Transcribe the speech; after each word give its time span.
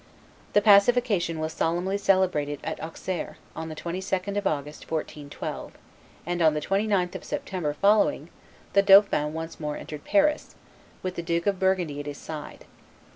The 0.53 0.63
pacification 0.63 1.37
was 1.39 1.53
solemnly 1.53 1.95
celebrated 1.99 2.59
at 2.63 2.79
Auxerre, 2.81 3.37
on 3.55 3.69
the 3.69 3.75
22d 3.75 4.35
of 4.35 4.47
August, 4.47 4.89
1412; 4.89 5.73
and 6.25 6.41
on 6.41 6.55
the 6.55 6.59
29th 6.59 7.13
of 7.13 7.23
September 7.23 7.75
following, 7.75 8.31
the 8.73 8.81
dauphin 8.81 9.31
once 9.33 9.59
more 9.59 9.77
entered 9.77 10.03
Paris, 10.03 10.55
with 11.03 11.17
the 11.17 11.21
Duke 11.21 11.45
of 11.45 11.59
Burgundy 11.59 11.99
at 11.99 12.07
his 12.07 12.17
side. 12.17 12.65